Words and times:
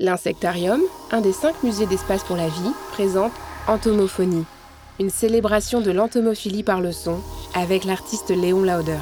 L'Insectarium, 0.00 0.80
un 1.12 1.20
des 1.20 1.32
cinq 1.32 1.62
musées 1.62 1.86
d'espace 1.86 2.24
pour 2.24 2.34
la 2.34 2.48
vie, 2.48 2.72
présente 2.90 3.30
Entomophonie, 3.68 4.44
une 4.98 5.08
célébration 5.08 5.80
de 5.80 5.92
l'entomophilie 5.92 6.64
par 6.64 6.80
le 6.80 6.90
son 6.90 7.22
avec 7.54 7.84
l'artiste 7.84 8.30
Léon 8.30 8.64
Lauder. 8.64 8.98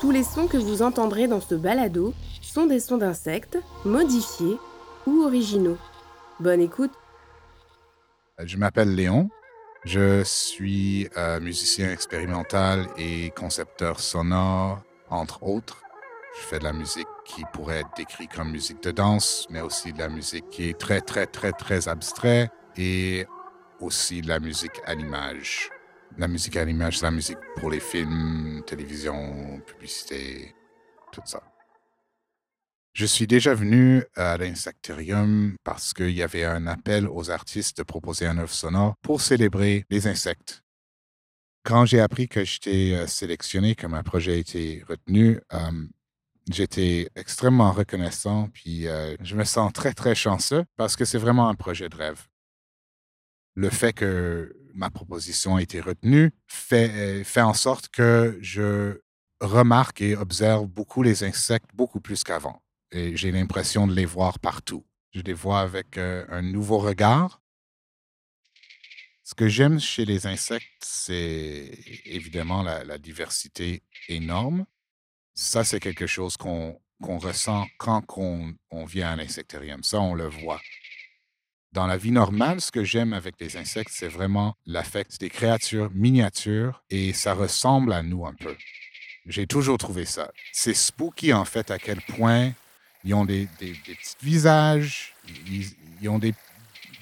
Tous 0.00 0.12
les 0.12 0.24
sons 0.24 0.46
que 0.46 0.56
vous 0.56 0.80
entendrez 0.80 1.28
dans 1.28 1.42
ce 1.42 1.54
balado 1.54 2.14
sont 2.40 2.64
des 2.64 2.80
sons 2.80 2.96
d'insectes, 2.96 3.58
modifiés 3.84 4.56
ou 5.06 5.24
originaux. 5.24 5.76
Bonne 6.40 6.62
écoute. 6.62 6.92
Je 8.38 8.56
m'appelle 8.56 8.94
Léon. 8.94 9.28
Je 9.84 10.22
suis 10.24 11.10
euh, 11.18 11.38
musicien 11.38 11.92
expérimental 11.92 12.86
et 12.96 13.30
concepteur 13.32 14.00
sonore, 14.00 14.80
entre 15.10 15.42
autres. 15.42 15.82
Je 16.36 16.42
fais 16.42 16.58
de 16.58 16.64
la 16.64 16.72
musique 16.72 17.08
qui 17.24 17.42
pourrait 17.52 17.80
être 17.80 17.96
décrite 17.96 18.32
comme 18.32 18.50
musique 18.50 18.82
de 18.82 18.90
danse, 18.90 19.46
mais 19.50 19.60
aussi 19.60 19.92
de 19.92 19.98
la 19.98 20.08
musique 20.08 20.48
qui 20.50 20.68
est 20.68 20.78
très, 20.78 21.00
très, 21.00 21.26
très, 21.26 21.52
très 21.52 21.88
abstrait 21.88 22.50
et 22.76 23.26
aussi 23.80 24.22
de 24.22 24.28
la 24.28 24.38
musique 24.38 24.80
à 24.84 24.94
l'image. 24.94 25.70
La 26.18 26.28
musique 26.28 26.56
à 26.56 26.64
l'image, 26.64 26.98
c'est 26.98 27.04
la 27.04 27.10
musique 27.10 27.38
pour 27.56 27.70
les 27.70 27.80
films, 27.80 28.62
télévision, 28.66 29.60
publicité, 29.66 30.54
tout 31.12 31.22
ça. 31.24 31.42
Je 32.92 33.06
suis 33.06 33.26
déjà 33.26 33.54
venu 33.54 34.02
à 34.16 34.36
l'Insectarium 34.36 35.54
parce 35.62 35.92
qu'il 35.92 36.10
y 36.10 36.22
avait 36.22 36.44
un 36.44 36.66
appel 36.66 37.08
aux 37.08 37.30
artistes 37.30 37.78
de 37.78 37.82
proposer 37.82 38.26
un 38.26 38.38
œuvre 38.38 38.52
sonore 38.52 38.94
pour 39.02 39.20
célébrer 39.20 39.84
les 39.90 40.06
insectes. 40.06 40.62
Quand 41.62 41.84
j'ai 41.84 42.00
appris 42.00 42.26
que 42.26 42.44
j'étais 42.44 42.94
euh, 42.94 43.06
sélectionné, 43.06 43.74
que 43.74 43.86
un 43.86 44.02
projet 44.02 44.32
a 44.32 44.36
été 44.36 44.82
retenu, 44.88 45.38
euh, 45.52 45.58
J'étais 46.50 47.08
extrêmement 47.14 47.70
reconnaissant, 47.70 48.48
puis 48.48 48.88
euh, 48.88 49.14
je 49.20 49.36
me 49.36 49.44
sens 49.44 49.72
très, 49.72 49.92
très 49.92 50.16
chanceux 50.16 50.64
parce 50.76 50.96
que 50.96 51.04
c'est 51.04 51.18
vraiment 51.18 51.48
un 51.48 51.54
projet 51.54 51.88
de 51.88 51.94
rêve. 51.94 52.26
Le 53.54 53.70
fait 53.70 53.92
que 53.92 54.56
ma 54.74 54.90
proposition 54.90 55.58
ait 55.58 55.62
été 55.62 55.80
retenue 55.80 56.32
fait, 56.48 57.22
fait 57.22 57.40
en 57.40 57.54
sorte 57.54 57.88
que 57.88 58.36
je 58.40 59.00
remarque 59.40 60.00
et 60.00 60.16
observe 60.16 60.66
beaucoup 60.66 61.04
les 61.04 61.22
insectes, 61.22 61.70
beaucoup 61.74 62.00
plus 62.00 62.24
qu'avant. 62.24 62.62
Et 62.90 63.16
j'ai 63.16 63.30
l'impression 63.30 63.86
de 63.86 63.94
les 63.94 64.04
voir 64.06 64.40
partout. 64.40 64.84
Je 65.12 65.20
les 65.20 65.32
vois 65.32 65.60
avec 65.60 65.98
euh, 65.98 66.24
un 66.30 66.42
nouveau 66.42 66.78
regard. 66.78 67.42
Ce 69.22 69.34
que 69.36 69.46
j'aime 69.46 69.78
chez 69.78 70.04
les 70.04 70.26
insectes, 70.26 70.66
c'est 70.82 71.78
évidemment 72.04 72.62
la 72.64 72.98
diversité 72.98 73.84
énorme 74.08 74.66
ça, 75.40 75.64
c'est 75.64 75.80
quelque 75.80 76.06
chose 76.06 76.36
qu'on 76.36 76.78
ressent 77.00 77.66
quand 77.78 78.04
on, 78.18 78.84
vient 78.84 79.12
à 79.12 79.16
l'insectarium. 79.16 79.82
Ça, 79.82 79.98
on 79.98 80.14
le 80.14 80.28
voit. 80.28 80.60
Dans 81.72 81.86
la 81.86 81.96
vie 81.96 82.10
normale, 82.10 82.60
ce 82.60 82.70
que 82.70 82.84
j'aime 82.84 83.14
avec 83.14 83.36
les 83.40 83.56
insectes, 83.56 83.90
c'est 83.90 84.08
vraiment 84.08 84.54
l'affect 84.66 85.18
des 85.18 85.30
créatures 85.30 85.90
miniatures 85.94 86.82
et 86.90 87.14
ça 87.14 87.32
ressemble 87.32 87.94
à 87.94 88.02
nous 88.02 88.26
un 88.26 88.34
peu. 88.34 88.54
J'ai 89.24 89.46
toujours 89.46 89.78
trouvé 89.78 90.04
ça. 90.04 90.30
C'est 90.52 90.74
spooky, 90.74 91.32
en 91.32 91.46
fait, 91.46 91.70
à 91.70 91.78
quel 91.78 92.02
point 92.02 92.52
ils 93.04 93.14
ont 93.14 93.24
des, 93.24 93.48
petits 93.58 94.16
visages, 94.20 95.14
ils, 95.46 96.08
ont 96.08 96.18
des, 96.18 96.34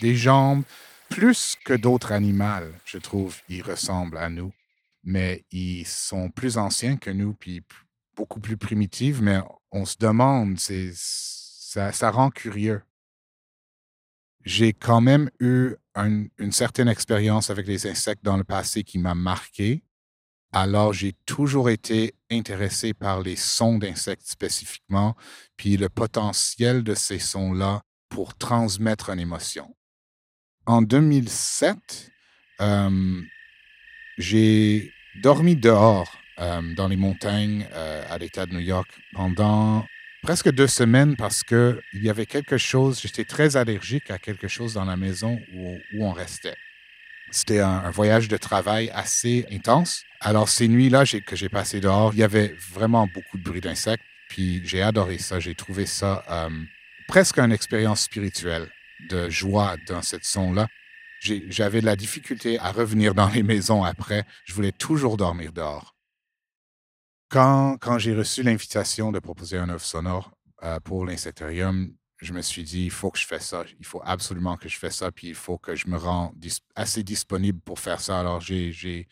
des 0.00 0.14
jambes. 0.14 0.62
Plus 1.08 1.56
que 1.64 1.72
d'autres 1.72 2.12
animaux, 2.12 2.70
je 2.84 2.98
trouve, 2.98 3.36
ils 3.48 3.62
ressemblent 3.62 4.18
à 4.18 4.28
nous. 4.28 4.52
Mais 5.02 5.44
ils 5.50 5.86
sont 5.86 6.30
plus 6.30 6.56
anciens 6.56 6.98
que 6.98 7.10
nous, 7.10 7.32
puis 7.32 7.62
beaucoup 8.18 8.40
plus 8.40 8.56
primitive, 8.56 9.22
mais 9.22 9.38
on 9.70 9.84
se 9.84 9.96
demande, 9.96 10.58
ça, 10.58 11.92
ça 11.92 12.10
rend 12.10 12.30
curieux. 12.30 12.82
J'ai 14.44 14.72
quand 14.72 15.00
même 15.00 15.30
eu 15.38 15.76
une 15.94 16.52
certaine 16.52 16.88
expérience 16.88 17.48
avec 17.48 17.68
les 17.68 17.86
insectes 17.86 18.24
dans 18.24 18.36
le 18.36 18.44
passé 18.44 18.82
qui 18.82 18.98
m'a 18.98 19.14
marqué. 19.14 19.84
Alors, 20.52 20.92
j'ai 20.92 21.12
toujours 21.26 21.70
été 21.70 22.14
intéressé 22.30 22.92
par 22.92 23.20
les 23.20 23.36
sons 23.36 23.78
d'insectes 23.78 24.26
spécifiquement, 24.26 25.14
puis 25.56 25.76
le 25.76 25.88
potentiel 25.88 26.82
de 26.82 26.94
ces 26.94 27.20
sons-là 27.20 27.82
pour 28.08 28.34
transmettre 28.36 29.10
une 29.10 29.20
émotion. 29.20 29.76
En 30.66 30.82
2007, 30.82 32.10
j'ai 34.18 34.92
dormi 35.22 35.54
dehors 35.54 36.10
euh, 36.10 36.17
dans 36.38 36.88
les 36.88 36.96
montagnes 36.96 37.66
euh, 37.72 38.02
à 38.08 38.18
l'État 38.18 38.46
de 38.46 38.52
New 38.52 38.60
York 38.60 38.88
pendant 39.12 39.86
presque 40.22 40.50
deux 40.50 40.66
semaines 40.66 41.16
parce 41.16 41.42
qu'il 41.42 41.80
y 41.94 42.10
avait 42.10 42.26
quelque 42.26 42.58
chose, 42.58 43.00
j'étais 43.00 43.24
très 43.24 43.56
allergique 43.56 44.10
à 44.10 44.18
quelque 44.18 44.48
chose 44.48 44.74
dans 44.74 44.84
la 44.84 44.96
maison 44.96 45.40
où, 45.54 45.78
où 45.94 46.04
on 46.04 46.12
restait. 46.12 46.56
C'était 47.30 47.60
un, 47.60 47.90
voyage 47.90 48.28
de 48.28 48.36
travail 48.36 48.90
assez 48.94 49.46
intense. 49.50 50.02
Alors 50.20 50.48
ces 50.48 50.66
nuits-là 50.66 51.04
que 51.04 51.36
j'ai 51.36 51.48
passées 51.48 51.80
dehors, 51.80 52.14
il 52.14 52.20
y 52.20 52.22
avait 52.22 52.54
vraiment 52.70 53.06
beaucoup 53.06 53.36
de 53.36 53.42
bruit 53.42 53.60
d'insectes, 53.60 54.04
puis 54.28 54.62
j'ai 54.64 54.82
adoré 54.82 55.18
ça. 55.18 55.38
J'ai 55.38 55.54
trouvé 55.54 55.86
ça 55.86 56.24
euh, 56.30 56.48
presque 57.06 57.38
une 57.38 57.52
expérience 57.52 58.02
spirituelle 58.02 58.68
de 59.10 59.28
joie 59.28 59.76
dans 59.86 60.02
cette 60.02 60.24
son-là. 60.24 60.68
J'avais 61.20 61.80
de 61.80 61.86
la 61.86 61.96
difficulté 61.96 62.58
à 62.58 62.70
revenir 62.70 63.14
dans 63.14 63.28
les 63.28 63.42
maisons 63.42 63.82
après. 63.82 64.24
Je 64.44 64.54
voulais 64.54 64.72
toujours 64.72 65.16
dormir 65.16 65.52
dehors. 65.52 65.97
Quand, 67.28 67.76
quand 67.78 67.98
j'ai 67.98 68.14
reçu 68.14 68.42
l'invitation 68.42 69.12
de 69.12 69.18
proposer 69.18 69.58
un 69.58 69.68
œuvre 69.68 69.84
sonore 69.84 70.30
euh, 70.62 70.80
pour 70.80 71.04
l'Insectarium, 71.04 71.92
je 72.20 72.32
me 72.32 72.42
suis 72.42 72.64
dit, 72.64 72.84
il 72.84 72.90
faut 72.90 73.10
que 73.10 73.18
je 73.18 73.26
fasse 73.26 73.48
ça. 73.48 73.64
Il 73.78 73.86
faut 73.86 74.02
absolument 74.04 74.56
que 74.56 74.68
je 74.68 74.76
fasse 74.76 74.96
ça, 74.96 75.12
puis 75.12 75.28
il 75.28 75.34
faut 75.34 75.56
que 75.56 75.76
je 75.76 75.86
me 75.86 75.96
rende 75.96 76.32
assez 76.74 77.04
disponible 77.04 77.60
pour 77.60 77.78
faire 77.78 78.00
ça. 78.00 78.18
Alors, 78.18 78.40
j'ai 78.40 79.06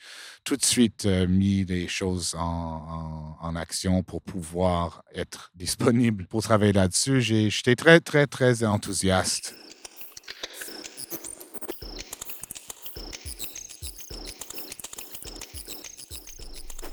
tout 0.45 0.57
de 0.57 0.65
suite 0.65 1.07
euh, 1.07 1.27
mis 1.29 1.65
des 1.65 1.87
choses 1.87 2.35
en, 2.37 3.37
en, 3.41 3.55
action 3.55 4.03
pour 4.03 4.23
pouvoir 4.23 5.03
être 5.15 5.53
disponible 5.55 6.27
pour 6.27 6.43
travailler 6.43 6.73
là-dessus. 6.73 7.21
J'étais 7.21 7.77
très, 7.77 8.01
très, 8.01 8.27
très 8.27 8.65
enthousiaste 8.65 9.55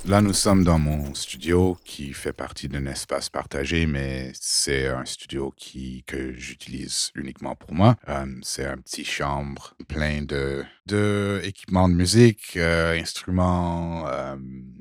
Là, 0.05 0.21
nous 0.21 0.33
sommes 0.33 0.65
dans 0.65 0.79
mon 0.79 1.13
studio 1.13 1.77
qui 1.85 2.11
fait 2.11 2.33
partie 2.33 2.67
d'un 2.67 2.85
espace 2.87 3.29
partagé, 3.29 3.85
mais 3.85 4.33
c'est 4.35 4.87
un 4.87 5.05
studio 5.05 5.53
qui, 5.55 6.03
que 6.05 6.33
j'utilise 6.33 7.09
uniquement 7.15 7.55
pour 7.55 7.73
moi. 7.73 7.95
Euh, 8.09 8.25
c'est 8.41 8.65
un 8.65 8.77
petit 8.77 9.05
chambre 9.05 9.75
plein 9.87 10.21
de, 10.21 10.65
de 10.87 11.39
équipements 11.45 11.87
de 11.87 11.93
musique, 11.93 12.57
euh, 12.57 12.99
instruments, 12.99 14.05
euh, 14.09 14.35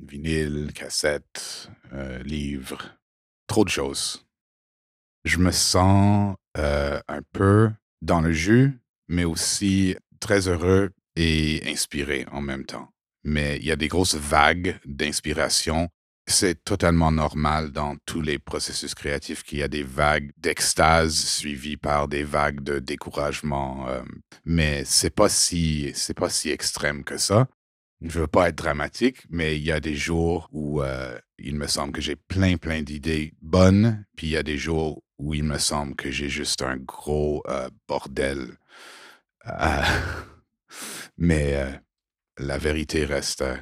vinyles, 0.05 0.73
cassettes, 0.73 1.69
livres, 2.25 2.97
trop 3.47 3.63
de 3.63 3.69
choses. 3.69 4.25
Je 5.23 5.37
me 5.37 5.51
sens 5.51 6.35
un 6.55 7.21
peu 7.31 7.71
dans 8.01 8.19
le 8.19 8.33
jus, 8.33 8.77
mais 9.07 9.23
aussi 9.23 9.95
très 10.19 10.49
heureux 10.49 10.89
et 11.15 11.61
inspiré 11.65 12.25
en 12.31 12.41
même 12.41 12.65
temps 12.65 12.92
mais 13.23 13.57
il 13.57 13.65
y 13.65 13.71
a 13.71 13.75
des 13.75 13.87
grosses 13.87 14.15
vagues 14.15 14.77
d'inspiration. 14.85 15.89
C'est 16.25 16.63
totalement 16.63 17.11
normal 17.11 17.71
dans 17.71 17.97
tous 18.05 18.21
les 18.21 18.39
processus 18.39 18.95
créatifs 18.95 19.43
qu'il 19.43 19.59
y 19.59 19.63
a 19.63 19.67
des 19.67 19.83
vagues 19.83 20.31
d'extase 20.37 21.15
suivies 21.15 21.75
par 21.75 22.07
des 22.07 22.23
vagues 22.23 22.61
de 22.61 22.79
découragement, 22.79 23.89
euh, 23.89 24.01
mais 24.45 24.83
c'est 24.85 25.09
pas 25.09 25.27
si 25.27 25.91
c'est 25.95 26.13
pas 26.13 26.29
si 26.29 26.49
extrême 26.49 27.03
que 27.03 27.17
ça. 27.17 27.47
Je 28.01 28.19
veux 28.19 28.27
pas 28.27 28.49
être 28.49 28.57
dramatique, 28.57 29.23
mais 29.29 29.57
il 29.57 29.63
y 29.63 29.71
a 29.71 29.79
des 29.79 29.95
jours 29.95 30.49
où 30.51 30.81
euh, 30.81 31.17
il 31.39 31.55
me 31.55 31.67
semble 31.67 31.91
que 31.93 32.01
j'ai 32.01 32.15
plein 32.15 32.55
plein 32.57 32.81
d'idées 32.83 33.33
bonnes, 33.41 34.05
puis 34.15 34.27
il 34.27 34.31
y 34.31 34.37
a 34.37 34.43
des 34.43 34.57
jours 34.57 35.03
où 35.17 35.33
il 35.33 35.43
me 35.43 35.57
semble 35.57 35.95
que 35.95 36.09
j'ai 36.11 36.29
juste 36.29 36.61
un 36.61 36.77
gros 36.77 37.43
euh, 37.47 37.69
bordel. 37.87 38.57
mais 41.17 41.81
la 42.37 42.57
vérité 42.57 43.05
reste 43.05 43.41
euh, 43.41 43.57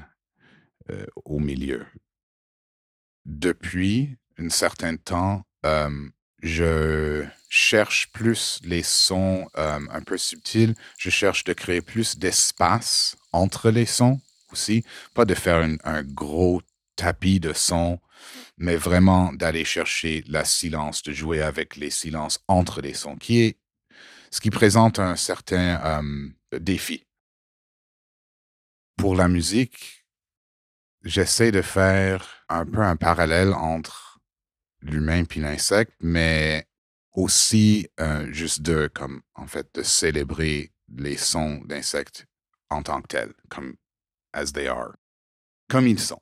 euh, 0.89 1.05
au 1.25 1.39
milieu. 1.39 1.85
Depuis 3.25 4.17
un 4.37 4.49
certain 4.49 4.95
temps, 4.95 5.43
je 6.41 7.23
cherche 7.49 8.11
plus 8.11 8.59
les 8.63 8.81
sons 8.81 9.47
un 9.53 10.01
peu 10.01 10.17
subtils. 10.17 10.73
Je 10.97 11.11
cherche 11.11 11.43
de 11.43 11.53
créer 11.53 11.81
plus 11.81 12.17
d'espace 12.17 13.15
entre 13.31 13.69
les 13.69 13.85
sons 13.85 14.19
aussi. 14.51 14.83
Pas 15.13 15.25
de 15.25 15.35
faire 15.35 15.63
un, 15.83 16.01
gros 16.01 16.63
tapis 16.95 17.39
de 17.39 17.53
sons, 17.53 17.99
mais 18.57 18.75
vraiment 18.75 19.31
d'aller 19.33 19.65
chercher 19.65 20.23
la 20.27 20.43
silence, 20.43 21.03
de 21.03 21.13
jouer 21.13 21.43
avec 21.43 21.75
les 21.75 21.91
silences 21.91 22.39
entre 22.47 22.81
les 22.81 22.95
sons, 22.95 23.17
qui 23.17 23.43
est 23.43 23.57
ce 24.31 24.41
qui 24.41 24.49
présente 24.49 24.97
un 24.97 25.15
certain 25.15 26.01
défi 26.51 27.05
pour 29.01 29.15
la 29.15 29.27
musique, 29.27 30.05
j'essaie 31.03 31.51
de 31.51 31.63
faire 31.63 32.45
un 32.49 32.67
peu 32.67 32.81
un 32.81 32.95
parallèle 32.95 33.51
entre 33.51 34.19
l'humain 34.79 35.23
et 35.23 35.39
l'insecte, 35.39 35.93
mais 36.01 36.67
aussi 37.13 37.87
euh, 37.99 38.31
juste 38.31 38.61
de, 38.61 38.91
comme, 38.93 39.23
en 39.33 39.47
fait, 39.47 39.73
de 39.73 39.81
célébrer 39.81 40.71
les 40.87 41.17
sons 41.17 41.63
d'insectes 41.65 42.27
en 42.69 42.83
tant 42.83 43.01
que 43.01 43.07
tels, 43.07 43.33
comme 43.49 43.75
as 44.33 44.53
they 44.53 44.67
are, 44.67 44.91
comme 45.67 45.87
ils 45.87 45.99
sont. 45.99 46.21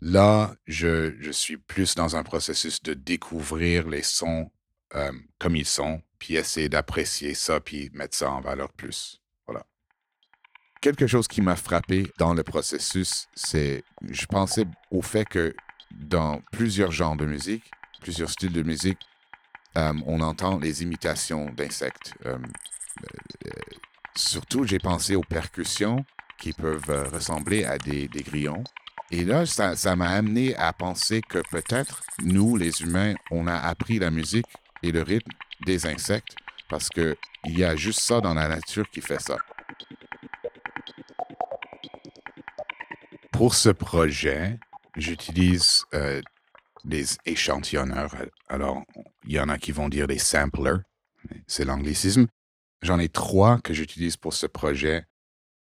Là, 0.00 0.56
je, 0.66 1.14
je 1.20 1.30
suis 1.30 1.56
plus 1.56 1.94
dans 1.94 2.16
un 2.16 2.24
processus 2.24 2.82
de 2.82 2.94
découvrir 2.94 3.86
les 3.86 4.02
sons 4.02 4.50
euh, 4.96 5.12
comme 5.38 5.54
ils 5.54 5.66
sont, 5.66 6.02
puis 6.18 6.34
essayer 6.34 6.68
d'apprécier 6.68 7.34
ça, 7.34 7.60
puis 7.60 7.90
mettre 7.92 8.16
ça 8.16 8.32
en 8.32 8.40
valeur 8.40 8.72
plus. 8.72 9.23
Quelque 10.84 11.06
chose 11.06 11.28
qui 11.28 11.40
m'a 11.40 11.56
frappé 11.56 12.12
dans 12.18 12.34
le 12.34 12.42
processus, 12.42 13.26
c'est, 13.34 13.84
je 14.06 14.26
pensais 14.26 14.66
au 14.90 15.00
fait 15.00 15.24
que 15.24 15.56
dans 15.90 16.42
plusieurs 16.52 16.92
genres 16.92 17.16
de 17.16 17.24
musique, 17.24 17.70
plusieurs 18.02 18.28
styles 18.28 18.52
de 18.52 18.62
musique, 18.62 18.98
euh, 19.78 19.94
on 20.04 20.20
entend 20.20 20.58
les 20.58 20.82
imitations 20.82 21.46
d'insectes. 21.46 22.12
Euh, 22.26 22.36
surtout, 24.14 24.66
j'ai 24.66 24.78
pensé 24.78 25.16
aux 25.16 25.22
percussions 25.22 26.04
qui 26.36 26.52
peuvent 26.52 27.10
ressembler 27.10 27.64
à 27.64 27.78
des, 27.78 28.06
des 28.06 28.22
grillons. 28.22 28.62
Et 29.10 29.24
là, 29.24 29.46
ça 29.46 29.96
m'a 29.96 30.10
amené 30.10 30.54
à 30.56 30.74
penser 30.74 31.22
que 31.22 31.38
peut-être 31.50 32.02
nous, 32.22 32.58
les 32.58 32.82
humains, 32.82 33.14
on 33.30 33.46
a 33.46 33.56
appris 33.56 33.98
la 33.98 34.10
musique 34.10 34.52
et 34.82 34.92
le 34.92 35.00
rythme 35.00 35.32
des 35.64 35.86
insectes 35.86 36.36
parce 36.68 36.90
qu'il 36.90 37.16
y 37.46 37.64
a 37.64 37.74
juste 37.74 38.00
ça 38.00 38.20
dans 38.20 38.34
la 38.34 38.48
nature 38.48 38.84
qui 38.90 39.00
fait 39.00 39.22
ça. 39.22 39.38
Pour 43.34 43.56
ce 43.56 43.68
projet, 43.68 44.60
j'utilise 44.96 45.84
euh, 45.92 46.22
des 46.84 47.04
échantillonneurs. 47.26 48.14
Alors, 48.48 48.84
il 49.24 49.32
y 49.32 49.40
en 49.40 49.48
a 49.48 49.58
qui 49.58 49.72
vont 49.72 49.88
dire 49.88 50.06
des 50.06 50.20
samplers, 50.20 50.78
c'est 51.48 51.64
l'anglicisme. 51.64 52.28
J'en 52.82 53.00
ai 53.00 53.08
trois 53.08 53.60
que 53.60 53.74
j'utilise 53.74 54.16
pour 54.16 54.34
ce 54.34 54.46
projet. 54.46 55.04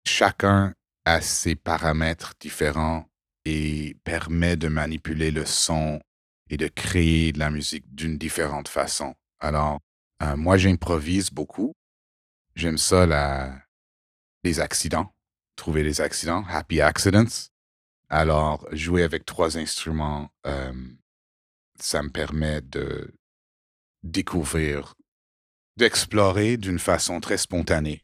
Chacun 0.08 0.74
a 1.06 1.22
ses 1.22 1.54
paramètres 1.54 2.34
différents 2.40 3.06
et 3.46 3.96
permet 4.04 4.56
de 4.56 4.68
manipuler 4.68 5.30
le 5.30 5.46
son 5.46 6.02
et 6.50 6.58
de 6.58 6.68
créer 6.68 7.31
de 7.31 7.38
la 7.38 7.52
musique 7.52 7.94
d'une 7.94 8.18
différente 8.18 8.69
façon. 8.69 9.13
Alors, 9.40 9.80
euh, 10.24 10.36
moi, 10.36 10.58
j'improvise 10.58 11.30
beaucoup. 11.30 11.74
J'aime 12.56 12.80
ça, 12.80 13.62
les 14.44 14.60
accidents, 14.60 15.13
trouver 15.56 15.83
des 15.83 16.01
accidents, 16.01 16.44
happy 16.50 16.81
accidents. 16.81 17.50
Alors, 18.09 18.68
jouer 18.71 19.03
avec 19.03 19.25
trois 19.25 19.57
instruments, 19.57 20.30
euh, 20.45 20.74
ça 21.80 22.03
me 22.03 22.09
permet 22.09 22.62
de 22.62 23.13
découvrir, 24.03 24.95
d'explorer 25.77 26.57
d'une 26.57 26.80
façon 26.80 27.19
très 27.19 27.38
spontanée 27.38 28.03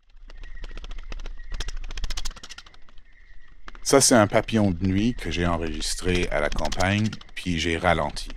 Ça, 3.88 4.01
c'est 4.01 4.15
un 4.15 4.27
papillon 4.27 4.71
de 4.71 4.85
nuit 4.85 5.13
que 5.13 5.31
j'ai 5.31 5.47
enregistré 5.47 6.27
à 6.27 6.41
la 6.41 6.49
campagne, 6.49 7.07
puis 7.35 7.57
j'ai 7.57 7.77
ralenti. 7.77 8.27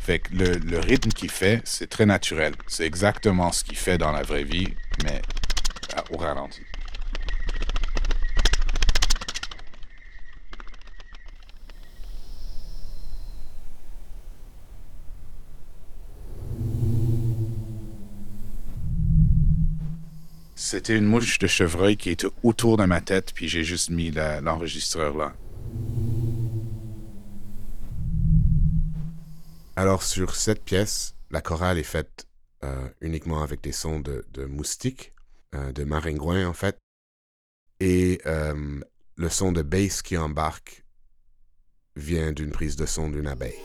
Fait 0.00 0.18
que 0.18 0.34
le, 0.34 0.54
le 0.54 0.78
rythme 0.78 1.10
qu'il 1.10 1.30
fait, 1.30 1.60
c'est 1.66 1.90
très 1.90 2.06
naturel. 2.06 2.54
C'est 2.68 2.86
exactement 2.86 3.52
ce 3.52 3.64
qu'il 3.64 3.76
fait 3.76 3.98
dans 3.98 4.12
la 4.12 4.22
vraie 4.22 4.44
vie, 4.44 4.68
mais 5.04 5.20
au 6.08 6.16
ralenti. 6.16 6.62
C'était 20.72 20.96
une 20.96 21.04
mouche 21.04 21.38
de 21.38 21.46
chevreuil 21.46 21.98
qui 21.98 22.08
était 22.08 22.28
autour 22.42 22.78
de 22.78 22.86
ma 22.86 23.02
tête, 23.02 23.34
puis 23.34 23.46
j'ai 23.46 23.62
juste 23.62 23.90
mis 23.90 24.10
l'enregistreur 24.10 25.14
là. 25.14 25.34
Alors 29.76 30.02
sur 30.02 30.34
cette 30.34 30.64
pièce, 30.64 31.14
la 31.30 31.42
chorale 31.42 31.76
est 31.76 31.82
faite 31.82 32.26
euh, 32.64 32.88
uniquement 33.02 33.42
avec 33.42 33.60
des 33.60 33.70
sons 33.70 34.00
de, 34.00 34.24
moustiques, 34.46 35.12
euh, 35.54 35.72
de 35.72 35.84
maringouins 35.84 36.48
en 36.48 36.54
fait, 36.54 36.78
et 37.78 38.22
euh, 38.24 38.80
le 39.16 39.28
son 39.28 39.52
de 39.52 39.60
bass 39.60 40.00
qui 40.00 40.16
embarque 40.16 40.86
vient 41.96 42.32
d'une 42.32 42.50
prise 42.50 42.76
de 42.76 42.86
son 42.86 43.10
d'une 43.10 43.26
abeille. 43.26 43.60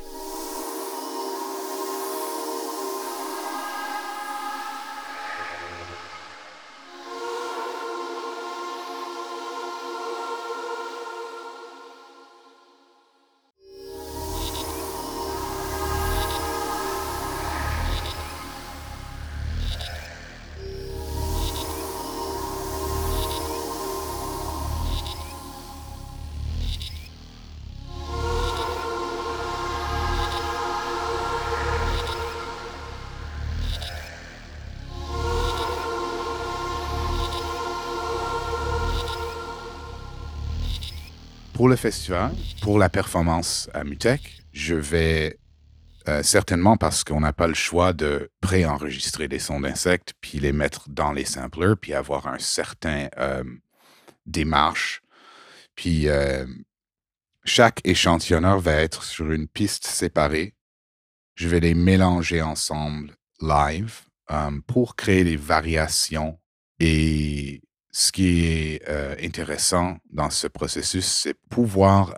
Pour 41.58 41.70
le 41.70 41.76
festival, 41.76 42.36
pour 42.62 42.78
la 42.78 42.88
performance 42.88 43.68
à 43.74 43.84
Mutech, 43.84 44.44
je 44.54 44.76
vais 44.76 45.40
euh, 46.08 46.22
certainement 46.22 46.78
parce 46.78 47.04
qu'on 47.04 47.22
n'a 47.22 47.34
pas 47.34 47.48
le 47.48 47.56
choix 47.56 47.94
de 47.94 48.30
pré-enregistrer 48.42 49.28
des 49.28 49.40
sons 49.40 49.62
d'insectes, 49.62 50.14
puis 50.22 50.40
les 50.40 50.52
mettre 50.52 50.88
dans 50.88 51.12
les 51.12 51.26
samplers, 51.26 51.74
puis 51.82 51.96
avoir 51.96 52.28
un 52.28 52.38
certain 52.38 53.08
euh, 53.18 53.44
démarche. 54.28 55.02
Puis 55.74 56.08
euh, 56.10 56.46
chaque 57.44 57.82
échantillonneur 57.86 58.60
va 58.60 58.74
être 58.74 59.02
sur 59.02 59.32
une 59.32 59.48
piste 59.48 59.88
séparée. 59.88 60.54
Je 61.34 61.48
vais 61.48 61.60
les 61.60 61.74
mélanger 61.74 62.44
ensemble 62.44 63.16
live 63.42 64.02
pour 64.68 64.96
créer 64.96 65.24
des 65.24 65.38
variations 65.38 66.38
et 66.80 67.62
ce 68.00 68.12
qui 68.12 68.46
est 68.46 68.88
euh, 68.88 69.16
intéressant 69.24 69.98
dans 70.12 70.30
ce 70.30 70.46
processus, 70.46 71.04
c'est 71.04 71.34
pouvoir 71.50 72.16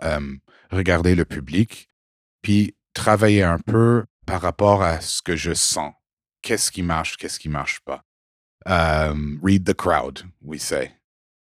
regarder 0.70 1.14
le 1.14 1.24
public, 1.24 1.88
puis 2.42 2.76
travailler 2.92 3.42
un 3.42 3.58
peu 3.58 4.04
par 4.26 4.42
rapport 4.42 4.82
à 4.82 5.00
ce 5.00 5.22
que 5.22 5.36
je 5.36 5.54
sens. 5.54 5.94
Qu'est-ce 6.42 6.70
qui 6.70 6.82
marche, 6.82 7.16
qu'est-ce 7.16 7.38
qui 7.38 7.48
marche 7.48 7.80
pas? 7.80 8.04
Read 9.42 9.64
the 9.64 9.72
crowd, 9.72 10.22
we 10.42 10.60
say. 10.60 10.94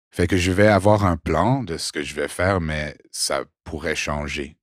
Fait 0.10 0.26
que 0.26 0.38
je 0.38 0.52
vais 0.52 0.70
avoir 0.70 1.06
un 1.06 1.18
plan 1.18 1.62
de 1.62 1.78
ce 1.78 1.92
que 1.92 2.02
je 2.02 2.16
vais 2.16 2.28
faire, 2.28 2.60
mais 2.60 2.98
ça 3.12 3.44
pourrait 3.64 3.96
changer. 3.96 4.58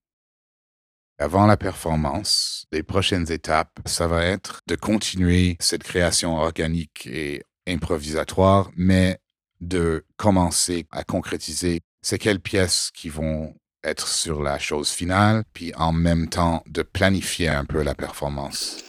Avant 1.18 1.46
la 1.46 1.56
performance, 1.56 2.66
les 2.72 2.82
prochaines 2.82 3.30
étapes, 3.30 3.78
ça 3.86 4.08
va 4.08 4.24
être 4.24 4.58
de 4.66 4.74
continuer 4.74 5.56
cette 5.60 5.84
création 5.84 6.34
organique 6.36 7.06
et 7.06 7.44
improvisatoire, 7.68 8.72
mais 8.74 9.20
de 9.62 10.04
commencer 10.16 10.86
à 10.90 11.04
concrétiser 11.04 11.80
c'est 12.02 12.18
quelles 12.18 12.40
pièces 12.40 12.90
qui 12.92 13.08
vont 13.08 13.54
être 13.84 14.08
sur 14.08 14.42
la 14.42 14.58
chose 14.58 14.90
finale, 14.90 15.44
puis 15.54 15.72
en 15.76 15.92
même 15.92 16.28
temps 16.28 16.62
de 16.66 16.82
planifier 16.82 17.48
un 17.48 17.64
peu 17.64 17.82
la 17.82 17.94
performance. 17.94 18.84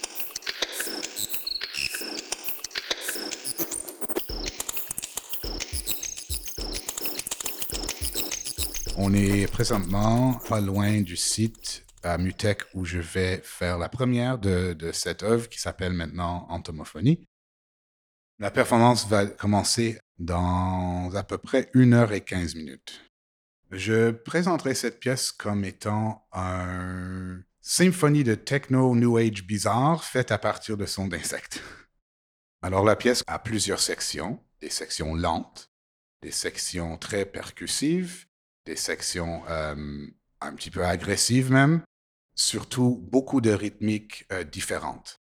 On 8.98 9.14
est 9.14 9.52
présentement 9.52 10.36
pas 10.48 10.62
loin 10.62 11.02
du 11.02 11.18
site 11.18 11.84
à 12.04 12.18
Mutech 12.18 12.62
où 12.74 12.86
je 12.86 13.00
vais 13.00 13.42
faire 13.44 13.78
la 13.78 13.90
première 13.90 14.38
de, 14.38 14.74
de 14.74 14.92
cette 14.92 15.24
œuvre 15.24 15.50
qui 15.50 15.60
s'appelle 15.60 15.94
maintenant 15.94 16.48
Entomophonie. 16.50 17.28
La 18.40 18.52
performance 18.52 19.08
va 19.08 19.26
commencer 19.26 20.00
dans 20.20 21.14
à 21.16 21.24
peu 21.24 21.38
près 21.38 21.70
une 21.74 21.94
heure 21.94 22.14
et 22.14 22.22
quinze 22.22 22.56
minutes. 22.56 23.02
Je 23.72 24.12
présenterai 24.12 24.76
cette 24.76 25.00
pièce 25.00 25.32
comme 25.32 25.66
étant 25.66 26.28
une 26.34 27.44
symphonie 27.62 28.24
de 28.24 28.36
techno 28.36 28.96
New 28.96 29.18
Age 29.18 29.44
bizarre 29.46 30.04
faite 30.04 30.32
à 30.32 30.38
partir 30.38 30.78
de 30.78 30.86
sons 30.86 31.08
d'insectes. 31.08 31.62
Alors 32.62 32.84
la 32.84 32.96
pièce 32.96 33.24
a 33.28 33.40
plusieurs 33.40 33.80
sections, 33.80 34.40
des 34.62 34.70
sections 34.70 35.16
lentes, 35.16 35.72
des 36.22 36.32
sections 36.32 36.98
très 36.98 37.26
percussives, 37.26 38.26
des 38.66 38.76
sections 38.76 39.44
euh, 39.50 40.08
un 40.40 40.54
petit 40.54 40.72
peu 40.72 40.86
agressives 40.86 41.52
même, 41.52 41.82
surtout 42.36 42.98
beaucoup 43.12 43.42
de 43.42 43.52
rythmiques 43.52 44.26
euh, 44.32 44.44
différentes. 44.44 45.20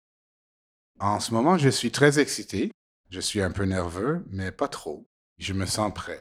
En 1.00 1.20
ce 1.20 1.34
moment, 1.34 1.58
je 1.58 1.70
suis 1.70 1.92
très 1.92 2.20
excité. 2.20 2.72
Je 3.14 3.20
suis 3.20 3.44
un 3.44 3.52
peu 3.52 3.66
nerveux, 3.66 4.26
mais 4.32 4.50
pas 4.52 4.68
trop. 4.68 5.08
Je 5.38 5.54
me 5.54 5.68
sens 5.68 5.94
prêt. 5.94 6.20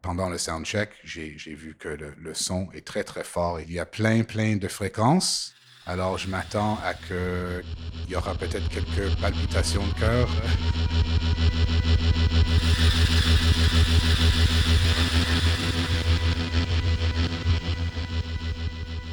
Pendant 0.00 0.30
le 0.30 0.38
soundcheck, 0.38 0.88
j'ai 1.04 1.36
vu 1.54 1.76
que 1.78 1.88
le, 1.88 2.14
le, 2.18 2.32
son 2.32 2.70
est 2.72 2.86
très 2.86 3.04
très 3.04 3.24
fort. 3.24 3.60
Il 3.60 3.70
y 3.70 3.78
a 3.78 3.84
plein 3.84 4.22
plein 4.22 4.56
de 4.56 4.68
fréquences. 4.68 5.52
Alors 5.84 6.16
je 6.16 6.28
m'attends 6.28 6.78
à 6.82 6.94
que 6.94 7.62
il 8.06 8.12
y 8.12 8.16
aura 8.16 8.34
peut-être 8.34 8.70
quelques 8.70 9.14
palpitations 9.20 9.86
de 9.86 9.92
cœur. 10.00 10.30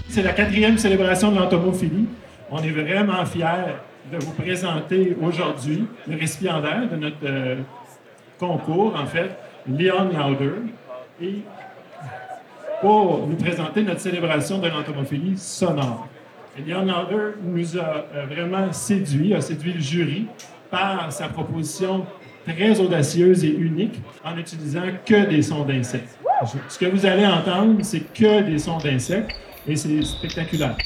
C'est 0.08 0.24
la 0.24 0.32
quatrième 0.32 0.78
célébration 0.78 1.34
de 1.34 1.40
l'entomophilie. 1.40 2.08
On 2.50 2.64
est 2.64 2.72
vraiment 2.72 3.26
fiers 3.26 3.76
de 4.12 4.18
vous 4.18 4.32
présenter 4.32 5.16
aujourd'hui 5.22 5.86
le 6.08 6.18
récipiendaire 6.18 6.90
de 6.90 6.96
notre 6.96 7.18
euh, 7.24 7.56
concours, 8.40 8.96
en 8.96 9.06
fait, 9.06 9.38
Leon 9.68 10.10
Lauder, 10.12 10.56
et 11.22 11.42
pour 12.82 13.28
nous 13.28 13.36
présenter 13.36 13.84
notre 13.84 14.00
célébration 14.00 14.60
de 14.60 14.68
l'entomophilie 14.68 15.38
sonore. 15.38 16.08
Leon 16.66 16.86
Lauder 16.86 17.38
nous 17.44 17.78
a 17.78 18.06
euh, 18.16 18.26
vraiment 18.26 18.72
séduit, 18.72 19.34
a 19.34 19.42
séduit 19.42 19.74
le 19.74 19.82
jury 19.82 20.28
par 20.72 21.12
sa 21.12 21.28
proposition 21.28 22.06
très 22.46 22.80
audacieuse 22.80 23.44
et 23.44 23.54
unique 23.54 24.00
en 24.24 24.36
n'utilisant 24.36 24.84
que 25.06 25.30
des 25.30 25.42
sons 25.42 25.66
d'insectes. 25.66 26.18
Ce 26.70 26.80
que 26.80 26.86
vous 26.86 27.06
allez 27.06 27.26
entendre, 27.26 27.80
c'est 27.84 28.14
que 28.14 28.42
des 28.42 28.60
sons 28.60 28.78
d'insectes 28.78 29.32
et 29.68 29.76
c'est 29.76 30.02
spectaculaire. 30.04 30.78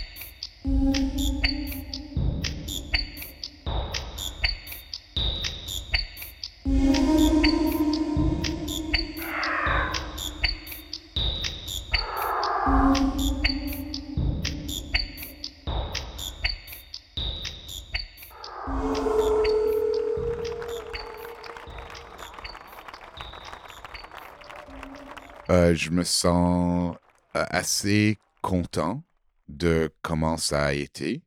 Euh, 25.53 25.75
je 25.75 25.91
me 25.91 26.03
sens 26.03 26.95
euh, 27.35 27.45
assez 27.51 28.17
content 28.41 29.03
de 29.47 29.93
comment 30.01 30.35
ça 30.35 30.65
a 30.65 30.73
été. 30.73 31.21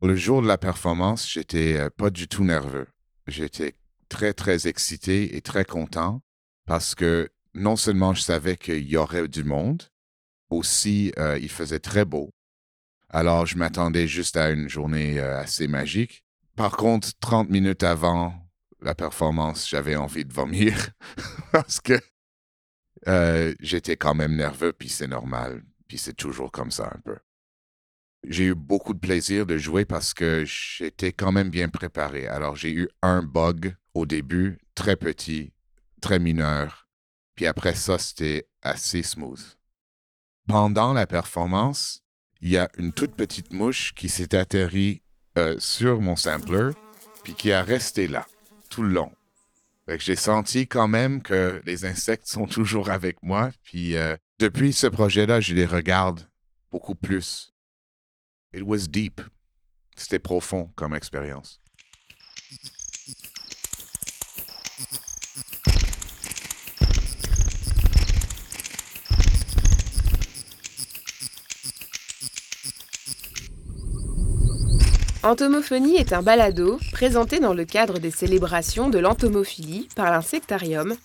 Le 0.00 0.16
jour 0.16 0.40
de 0.40 0.46
la 0.46 0.56
performance, 0.56 1.30
j'étais 1.30 1.76
euh, 1.76 1.90
pas 1.90 2.08
du 2.08 2.26
tout 2.26 2.42
nerveux. 2.42 2.88
J'étais 3.26 3.74
très, 4.08 4.32
très 4.32 4.66
excité 4.66 5.36
et 5.36 5.42
très 5.42 5.66
content 5.66 6.22
parce 6.64 6.94
que 6.94 7.28
non 7.52 7.76
seulement 7.76 8.14
je 8.14 8.22
savais 8.22 8.56
qu'il 8.56 8.88
y 8.88 8.96
aurait 8.96 9.28
du 9.28 9.44
monde, 9.44 9.82
aussi 10.48 11.12
il 11.18 11.48
faisait 11.50 11.80
très 11.80 12.04
beau. 12.04 12.30
Alors 13.10 13.44
je 13.44 13.56
m'attendais 13.56 14.08
juste 14.08 14.36
à 14.36 14.50
une 14.50 14.68
journée 14.68 15.18
assez 15.20 15.68
magique. 15.68 16.24
Par 16.56 16.76
contre, 16.76 17.10
30 17.20 17.50
minutes 17.50 17.82
avant 17.82 18.34
la 18.80 18.94
performance, 18.94 19.68
j'avais 19.68 19.96
envie 19.96 20.24
de 20.24 20.32
vomir 20.32 20.90
parce 21.52 21.80
que 21.80 22.00
euh, 23.08 23.54
j'étais 23.60 23.96
quand 23.96 24.14
même 24.14 24.36
nerveux, 24.36 24.72
puis 24.72 24.88
c'est 24.88 25.06
normal, 25.06 25.62
puis 25.88 25.98
c'est 25.98 26.14
toujours 26.14 26.52
comme 26.52 26.70
ça 26.70 26.92
un 26.94 27.00
peu. 27.00 27.16
J'ai 28.28 28.46
eu 28.46 28.54
beaucoup 28.54 28.92
de 28.92 28.98
plaisir 28.98 29.46
de 29.46 29.56
jouer 29.56 29.86
parce 29.86 30.12
que 30.12 30.44
j'étais 30.44 31.12
quand 31.12 31.32
même 31.32 31.48
bien 31.48 31.70
préparé. 31.70 32.26
Alors 32.28 32.54
j'ai 32.54 32.72
eu 32.72 32.88
un 33.00 33.22
bug 33.22 33.74
au 33.94 34.04
début, 34.04 34.58
très 34.74 34.96
petit, 34.96 35.52
très 36.02 36.18
mineur, 36.18 36.88
puis 37.34 37.46
après 37.46 37.74
ça, 37.74 37.98
c'était 37.98 38.46
assez 38.62 39.02
smooth. 39.02 39.56
Pendant 40.46 40.92
la 40.92 41.06
performance, 41.06 42.02
il 42.42 42.50
y 42.50 42.58
a 42.58 42.68
une 42.76 42.92
toute 42.92 43.14
petite 43.14 43.52
mouche 43.52 43.94
qui 43.94 44.08
s'est 44.08 44.34
atterrie 44.34 45.02
euh, 45.38 45.56
sur 45.58 46.00
mon 46.00 46.16
sampler, 46.16 46.70
puis 47.22 47.34
qui 47.34 47.52
a 47.52 47.62
resté 47.62 48.08
là 48.08 48.26
tout 48.68 48.82
le 48.82 48.90
long 48.90 49.12
j'ai 49.98 50.16
senti 50.16 50.68
quand 50.68 50.88
même 50.88 51.22
que 51.22 51.60
les 51.64 51.84
insectes 51.84 52.26
sont 52.26 52.46
toujours 52.46 52.90
avec 52.90 53.22
moi. 53.22 53.50
Puis 53.64 53.96
euh, 53.96 54.16
depuis 54.38 54.72
ce 54.72 54.86
projet-là, 54.86 55.40
je 55.40 55.54
les 55.54 55.66
regarde 55.66 56.28
beaucoup 56.70 56.94
plus. 56.94 57.52
It 58.54 58.62
was 58.62 58.88
deep. 58.88 59.20
C'était 59.96 60.18
profond 60.18 60.70
comme 60.76 60.94
expérience. 60.94 61.60
Entomophonie 75.22 75.96
est 75.96 76.14
un 76.14 76.22
balado 76.22 76.78
présenté 76.92 77.40
dans 77.40 77.52
le 77.52 77.66
cadre 77.66 77.98
des 77.98 78.10
célébrations 78.10 78.88
de 78.88 78.98
l'entomophilie 78.98 79.86
par 79.94 80.10
l'Insectarium, 80.10 80.96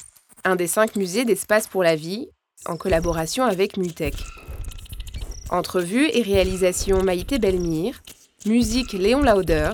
un 0.45 0.55
des 0.55 0.67
cinq 0.67 0.95
musées 0.95 1.25
d'espace 1.25 1.67
pour 1.67 1.83
la 1.83 1.97
vie, 1.97 2.29
en 2.65 2.77
collaboration 2.77 3.43
avec 3.43 3.75
Multech. 3.75 4.15
Entrevue 5.49 6.07
et 6.13 6.21
réalisation 6.21 7.03
Maïté 7.03 7.39
Belmire, 7.39 8.01
musique 8.45 8.93
Léon 8.93 9.21
Lauder, 9.21 9.71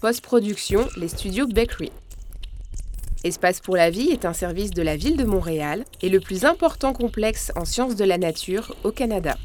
post-production 0.00 0.88
les 0.96 1.08
studios 1.08 1.46
Bakery. 1.46 1.92
Espace 3.22 3.60
pour 3.60 3.76
la 3.76 3.90
vie 3.90 4.10
est 4.10 4.24
un 4.24 4.32
service 4.32 4.72
de 4.72 4.82
la 4.82 4.96
ville 4.96 5.16
de 5.16 5.24
Montréal 5.24 5.84
et 6.02 6.08
le 6.08 6.18
plus 6.18 6.44
important 6.44 6.94
complexe 6.94 7.52
en 7.54 7.64
sciences 7.64 7.94
de 7.94 8.04
la 8.04 8.18
nature 8.18 8.74
au 8.82 8.90
Canada. 8.90 9.36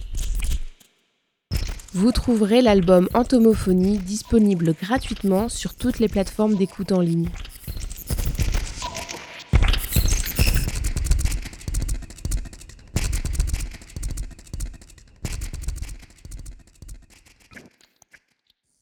Vous 1.96 2.12
trouverez 2.12 2.62
l'album 2.62 3.10
Entomophonie 3.16 3.98
disponible 3.98 4.76
gratuitement 4.80 5.50
sur 5.50 5.74
toutes 5.74 5.98
les 5.98 6.08
plateformes 6.08 6.54
d'écoute 6.54 6.92
en 6.92 7.02
ligne. 7.02 7.30